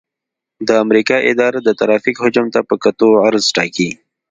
د 0.67 0.69
امریکا 0.83 1.17
اداره 1.31 1.59
د 1.63 1.69
ترافیک 1.79 2.15
حجم 2.23 2.45
ته 2.53 2.59
په 2.69 2.75
کتو 2.83 3.07
عرض 3.27 3.45
ټاکي 3.55 3.89